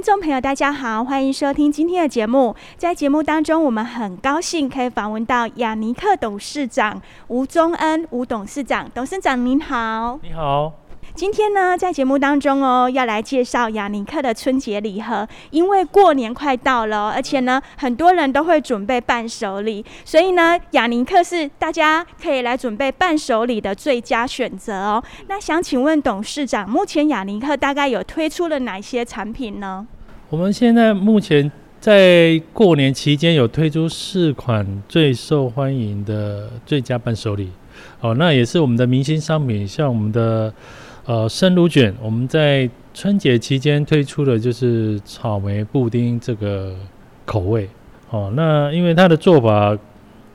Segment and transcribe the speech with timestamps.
[0.00, 2.56] 听众朋友，大家好，欢迎收听今天的节目。
[2.78, 8.90] 在节目当中，我们很高兴可以访问到雅尼克董事长吴宗恩吴董事长。
[8.94, 10.72] 董事长您好，你好。
[11.14, 15.26] 今天呢，在节目当中哦，要来介绍雅尼克的春节礼盒。
[15.50, 25.02] 因为过年快到了，而且呢，很多人都会准备伴手礼，所以呢，雅尼克是大家可以来准备伴手礼的最佳选择哦。
[25.28, 29.86] 那想请问董事长，目前雅尼克大概有推出了哪些产品呢？
[30.30, 31.50] 我们现在目前
[31.80, 37.50] 在过年期间有推出四款最受欢迎的最佳伴手礼，
[38.00, 40.54] 哦，那也是我们的明星商品，像我们的。
[41.10, 46.76] 呃，生乳卷，我们在春节期间推出的就是草莓布丁这个
[47.24, 47.68] 口味
[48.10, 48.32] 哦。
[48.36, 49.76] 那因为它的做法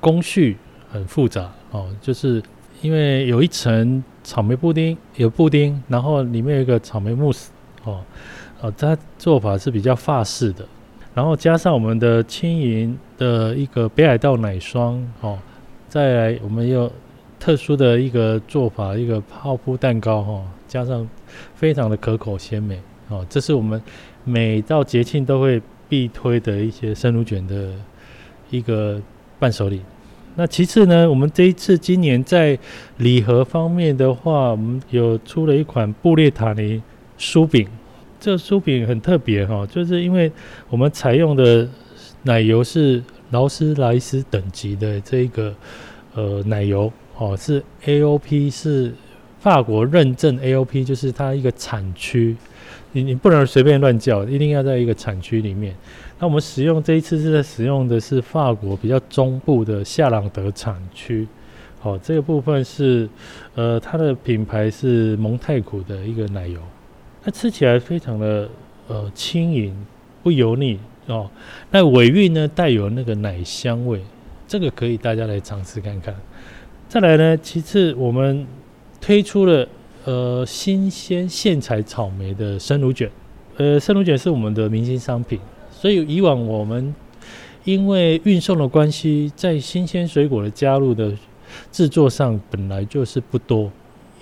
[0.02, 0.58] 工序
[0.92, 2.44] 很复杂哦，就是
[2.82, 7.54] 因为有一层草莓布丁，有布丁，然后里面有一个草莓慕斯
[7.86, 8.02] 哦，
[8.60, 10.66] 哦，它做法是比较法式的，
[11.14, 15.39] 然后加上我们的轻盈的一个北海道奶霜哦，
[15.88, 16.92] 再来我们又
[17.46, 20.34] 特殊的一个做法，一个泡芙蛋糕哈。
[20.34, 21.08] 哦加上
[21.54, 23.80] 非常的可口鲜美哦，这是我们
[24.24, 27.72] 每到节庆都会必推的一些生乳卷的
[28.50, 29.00] 一个
[29.40, 29.80] 伴手礼。
[30.34, 32.58] 那其次呢，我们这一次今年在
[32.98, 36.82] 礼盒方面的话，我们有出了一款布列塔尼
[37.18, 37.68] 酥饼。
[38.20, 40.30] 这个酥饼很特别哈，就是因为
[40.68, 41.70] 我们采用的
[42.23, 45.54] 奶油是劳斯莱斯等级的这一个
[46.16, 48.93] 呃奶油哦，是 AOP 是。
[49.37, 52.36] 法国认证 AOP 就是它一个产区，
[52.93, 55.75] 你你不能随便乱叫，一定要在一个产区里面。
[56.17, 61.27] 那我们使用这一次是在使用的是法国比较中部的夏朗德产区，
[61.80, 63.08] 好，这个部分是
[63.54, 66.59] 呃它的品牌是蒙太苦的一个奶油，
[67.21, 68.49] 它吃起来非常的
[68.87, 69.71] 呃轻盈
[70.23, 71.30] 不油腻哦，
[71.70, 74.02] 那尾韵呢带有那个奶香味，
[74.48, 76.15] 这个可以大家来尝试看看。
[76.90, 78.46] 再来呢，其次我们。
[79.02, 79.68] 推出了
[80.06, 83.08] 呃新鲜现采草莓的生乳卷，
[83.58, 86.96] 呃生乳卷是我们的明星商品，所以以往我们
[87.66, 91.14] 因为运送的关系，在新鲜水果的加入的
[91.72, 93.72] 制作上本来就是不多，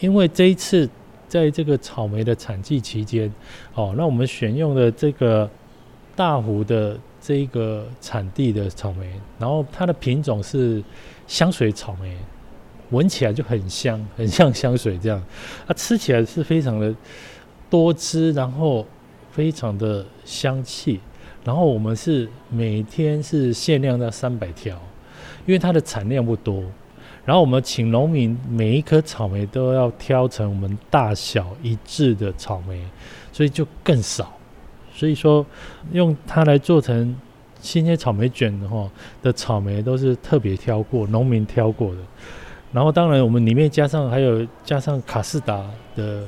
[0.02, 0.90] 因为这一次
[1.30, 3.32] 在这个草莓的产季期间，
[3.74, 5.50] 哦，那我们选用的这个
[6.14, 9.10] 大湖的这个产地的草莓，
[9.40, 10.84] 然后它的品种是
[11.26, 12.18] 香水草莓。
[12.94, 15.22] 闻起来就很香， 很像香水这样。
[15.68, 16.96] 它吃起来是非常的
[17.70, 18.86] 多汁，然后
[19.32, 21.02] 非常的香气。
[21.44, 24.82] 然后我们是每天是限量到三百条，
[25.46, 26.64] 因为它的产量不多。
[27.26, 32.82] 然后我们请农民每一颗草莓都要挑成我们大小一致的草莓，
[33.32, 34.32] 所以就更少。
[34.94, 35.46] 所以说
[35.92, 37.16] 用它来做成
[37.62, 38.90] 新鲜草莓卷的话，
[39.22, 41.98] 的草莓都是特别挑过，农民挑过的。
[42.74, 45.64] 然后当然，我们里面加上还有加上卡士达
[45.96, 46.28] 的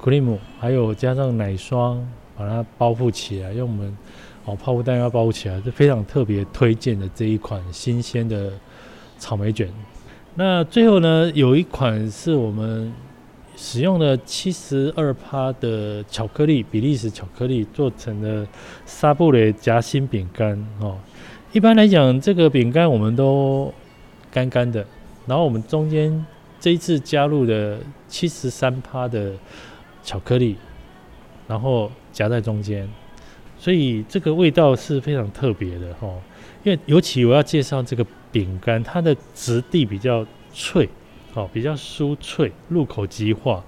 [0.00, 2.00] cream，还有加上奶霜，
[2.36, 3.96] 把它包覆起来，用我们
[4.44, 8.52] 哦泡芙蛋糕包覆起来，是非常特别推荐的这一款新鲜的
[9.18, 9.68] 草莓卷。
[10.36, 12.92] 那最后呢，有一款是我们
[13.56, 18.46] 使用了七十二趴的巧克力，比利时巧克力做成的
[18.86, 20.96] 沙布雷夹心饼干哦。
[21.52, 23.74] 一般来讲，这个饼干我们都
[24.30, 24.86] 干干的。
[25.26, 26.24] 然后我们中间
[26.60, 29.32] 这一次加入了七十三趴的
[30.02, 30.56] 巧克力，
[31.46, 32.88] 然后夹在中间，
[33.58, 36.08] 所以这个味道是非常特别的哈。
[36.62, 40.88] 因为尤其我要介绍这个饼干，它的质地比较脆，
[41.34, 43.62] 哦，比较酥脆，入口即化。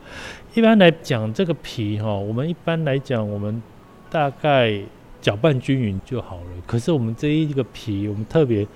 [0.55, 3.63] 一般来讲，这个皮哈，我们一般来讲，我们
[4.09, 4.81] 大概
[5.21, 6.51] 搅拌均匀就好了。
[6.67, 8.67] 可是我们这一个皮，我们特别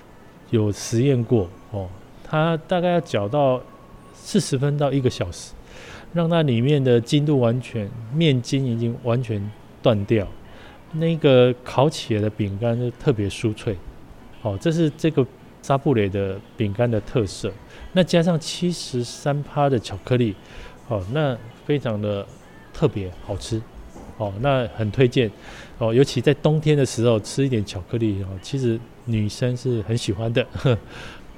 [0.51, 1.89] 有实验过哦。
[2.31, 3.61] 它大概要搅到
[4.13, 5.51] 四十分到一个小时，
[6.13, 9.51] 让它里面的筋度完全面筋已经完全
[9.83, 10.25] 断掉，
[10.93, 13.75] 那个烤起来的饼干就特别酥脆。
[14.43, 15.27] 哦，这是这个
[15.61, 17.51] 沙布雷的饼干的特色。
[17.91, 20.33] 那加上七十三趴的巧克力，
[20.87, 22.25] 哦，那非常的
[22.73, 23.61] 特别好吃。
[24.17, 25.29] 哦，那很推荐
[25.79, 30.47] 哦，尤其在冬天的时候吃一点巧克力哦，其实女生是很喜欢的。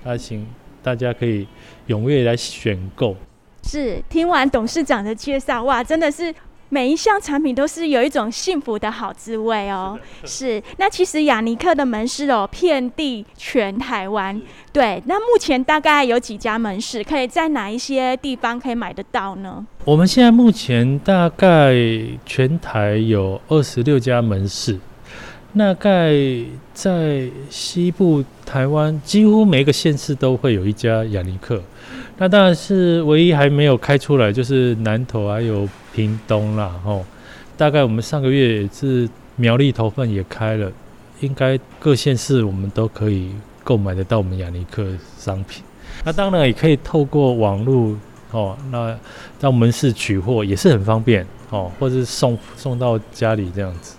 [0.04, 0.46] 那 请
[0.84, 1.48] 大家可以
[1.88, 3.16] 踊跃来选购。
[3.64, 6.34] 是，听完董事长的介绍，哇，真的是。
[6.70, 10.00] 每一项产品都是有一种幸福的好滋味哦。
[10.26, 14.42] 是，那其实雅尼克的门市哦，遍地全台湾。
[14.72, 17.04] 对，那目前大概有几家门市？
[17.04, 19.64] 可以在哪一些地方可以买得到呢？
[19.86, 21.76] 我们现在目前大概
[22.26, 24.80] 全台有二十六家门市，
[25.56, 26.12] 大概
[26.74, 31.62] 在西部台湾，几乎每个县市都会有一家雅尼克。
[32.18, 37.06] 那当然是唯一还没有开出来，就是南投还有屏东啦，吼。
[37.56, 40.72] 大概我们上个月也是苗栗头份也开了，
[41.20, 43.30] 应该各县市我们都可以
[43.64, 44.84] 购买得到我们雅尼克
[45.18, 45.64] 商品。
[46.04, 47.96] 那当然也可以透过网络，
[48.32, 48.98] 哦，那
[49.40, 53.96] 到门市取货也是很方便，哦，或者是送送到家里这样子。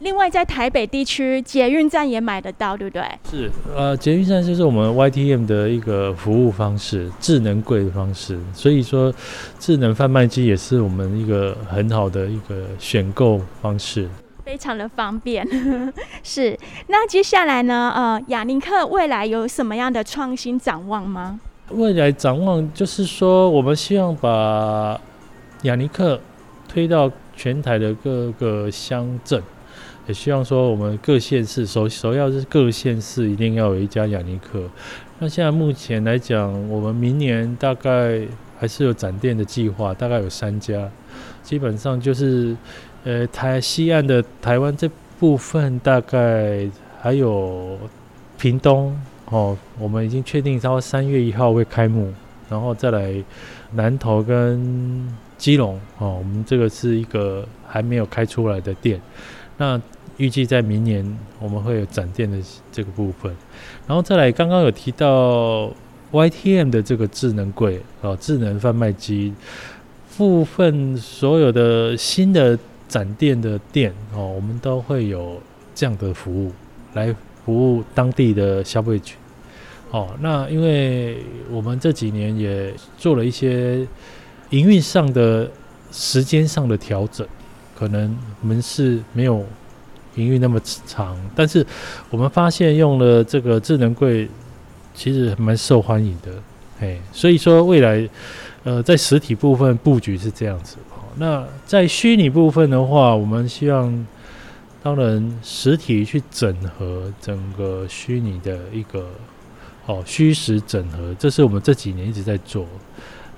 [0.00, 3.02] 另外，在台北地区捷运站也买得到，对不对？
[3.28, 8.38] 是，呃，捷运站就是我们 YTM 的一个服务方式，智能柜的方式。
[8.54, 9.12] 所以说，
[9.58, 14.08] 智能贩卖机也是我们一个很好的一个选购方式，
[14.44, 15.44] 非常的方便。
[16.22, 16.56] 是，
[16.86, 17.92] 那接下来呢？
[17.96, 21.40] 呃，雅尼克未来有什么样的创新展望吗？
[21.70, 24.98] 未来展望就是说，我们希望把
[25.62, 26.20] 雅尼克
[26.68, 29.42] 推到全台的各个乡镇。
[30.08, 34.62] 也希望说，我们各县市首首要是各县市一定要有一家雅尼克。
[35.18, 38.22] 那现在目前来讲，我们明年大概
[38.58, 40.88] 还是有展店的计划，大概有三家。
[41.42, 42.56] 基本上就是，
[43.04, 44.90] 呃，台西岸的台湾这
[45.20, 46.66] 部分，大概
[47.02, 47.78] 还有
[48.38, 52.10] 屏东哦，我们已经确定到三月一号会开幕，
[52.48, 53.12] 然后再来
[53.72, 55.06] 南投跟
[55.36, 58.98] 基隆哦，我们这个是一个还没有开出来的店，
[59.58, 59.78] 那。
[60.18, 62.36] 预计在明年我们会有展店的
[62.72, 63.34] 这个部分，
[63.86, 65.72] 然后再来刚刚有提到
[66.12, 69.32] YTM 的这个智能柜啊，智能贩卖机
[70.16, 75.40] 部分，所有的新的展店的店哦，我们都会有
[75.72, 76.50] 这样的服务
[76.94, 77.14] 来
[77.44, 79.16] 服务当地的消费群
[79.92, 80.08] 哦。
[80.20, 81.18] 那因为
[81.48, 83.86] 我们这几年也做了一些
[84.50, 85.48] 营运上的
[85.92, 87.24] 时间上的调整，
[87.76, 89.46] 可能门市没有。
[90.16, 91.64] 营运那么长，但是
[92.10, 94.28] 我们发现用了这个智能柜，
[94.94, 96.32] 其实蛮受欢迎的，
[96.80, 98.08] 哎，所以说未来，
[98.64, 100.76] 呃，在实体部分布局是这样子。
[101.16, 104.06] 那在虚拟部分的话，我们希望，
[104.82, 109.06] 当然实体去整合整个虚拟的一个，
[109.86, 112.66] 哦，虚实整合，这是我们这几年一直在做。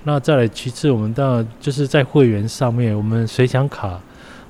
[0.03, 3.99] 那再来，其次我们当然就是在会员上面，我们随想卡。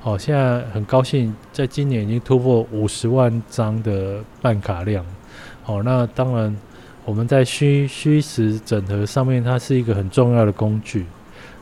[0.04, 5.06] 好，现在很高兴，在今年已经突破五十万张的办卡量。
[5.62, 6.58] 好，那当然
[7.06, 11.06] 我们在虚虚实整合上面，它是一个很重要的工具。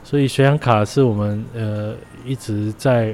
[0.06, 1.94] 所以，随想卡是我们呃
[2.26, 3.14] 一直在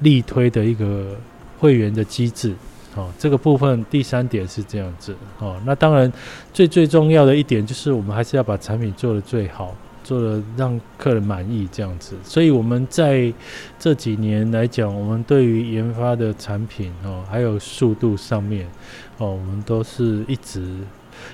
[0.00, 1.16] 力推的一个
[1.60, 2.52] 会员的机制。
[2.96, 5.14] 好，这个部分第三点是这样子。
[5.38, 6.12] 好，那当然
[6.52, 9.72] 最最重要的一点就是，我们还是要把产品做得最好。
[10.04, 13.32] 做了让客人满意这样子，所以我们在
[13.78, 18.68] 这几年来讲，我们对于研发的产品哦，还有速度上面
[19.16, 20.62] 哦，我们都是一直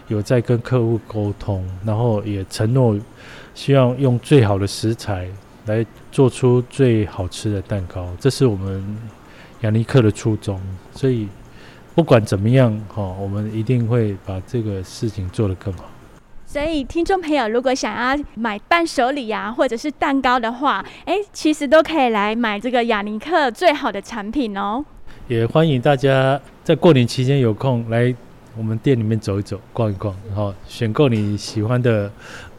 [0.07, 2.97] 有在跟客户沟通，然后也承诺
[3.55, 5.29] 希望用最好的食材
[5.67, 8.97] 来做出最好吃的蛋糕，这是我们
[9.63, 10.61] 雅尼克的初衷。
[10.95, 11.27] 所以
[11.95, 15.85] 不管怎么样哈，我们一定会把这个事情做得更好。
[16.53, 24.85] 所以，听众朋友，如果想要买伴手礼啊，或者是蛋糕的话，哎，其实都可以来买这个雅尼克最好的产品哦。
[25.29, 28.13] 也欢迎大家在过年期间有空来
[28.59, 32.11] 我们店里面走一走、逛一逛，然后选购你喜欢的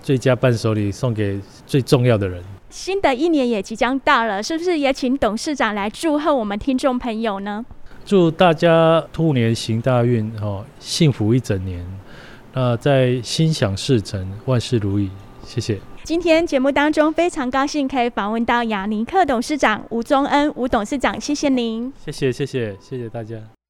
[0.01, 2.41] 最佳伴手礼，送给最重要的人。
[2.69, 7.65] 新的一年也即将到了，是不是也请董事长来祝贺我们听众朋友呢？
[8.05, 11.85] 祝大家兔年行大运，哦，幸福一整年。
[12.53, 15.09] 那在心想事成，万事如意，
[15.45, 15.79] 谢谢。
[16.03, 21.93] 今天节目当中非常高兴可以访问到雅尼克董事长吴宗恩吴董事长，谢谢您。
[22.03, 23.35] 谢谢谢谢谢谢大家。